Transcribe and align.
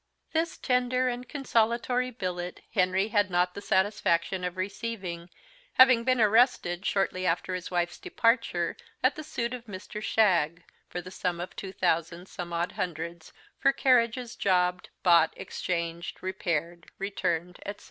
This 0.33 0.57
tender 0.57 1.09
and 1.09 1.29
consolatory 1.29 2.09
billet 2.09 2.61
Henry 2.73 3.09
had 3.09 3.29
not 3.29 3.53
the 3.53 3.61
satisfaction 3.61 4.43
of 4.43 4.57
receiving, 4.57 5.29
having 5.73 6.03
been 6.03 6.19
arrested, 6.19 6.87
shortly 6.87 7.27
after 7.27 7.53
his 7.53 7.69
wife's 7.69 7.99
departure, 7.99 8.75
at 9.03 9.15
the 9.15 9.23
suit 9.23 9.53
of 9.53 9.65
Mr. 9.65 10.01
Shagg, 10.01 10.63
for 10.89 11.01
the 11.01 11.11
sum 11.11 11.39
of 11.39 11.55
two 11.55 11.71
thousand 11.71 12.27
some 12.27 12.51
odd 12.51 12.71
hundreds, 12.71 13.31
for 13.59 13.71
carriages 13.71 14.35
jobbed, 14.35 14.89
bought, 15.03 15.35
exchanged, 15.37 16.23
repaired, 16.23 16.87
returned, 16.97 17.59
etc. 17.63 17.79